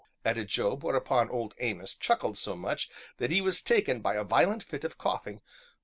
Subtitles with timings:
[0.25, 4.63] added Job; whereupon Old Amos chuckled so much that he was taken by a violent
[4.63, 5.41] fit of coughing.